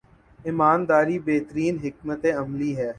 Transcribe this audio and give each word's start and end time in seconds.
ایمان 0.45 0.79
داری 0.89 1.17
بہترین 1.27 1.75
حکمت 1.85 2.21
عملی 2.37 2.71
ہے۔ 2.77 2.89